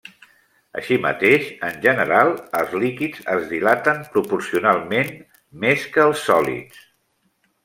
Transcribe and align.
Així 0.79 0.95
mateix, 1.03 1.43
en 1.67 1.77
general, 1.83 2.33
els 2.61 2.73
líquids 2.85 3.27
es 3.35 3.45
dilaten 3.53 4.01
proporcionalment 4.17 5.13
més 5.67 5.87
que 5.95 6.07
els 6.09 6.27
sòlids. 6.33 6.83